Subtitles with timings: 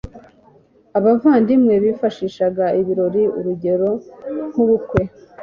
[0.97, 3.89] Abavandimwe bifashishaga ibirori urugero
[4.51, 5.01] nk ubukwe